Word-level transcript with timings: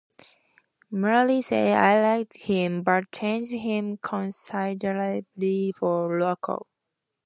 Murray 0.89 1.41
said 1.41 1.77
I 1.77 2.01
liked 2.17 2.35
him, 2.35 2.81
but 2.81 3.11
changed 3.11 3.51
him 3.51 3.97
considerably 3.97 5.73
for 5.77 6.09
Rocko. 6.09 6.63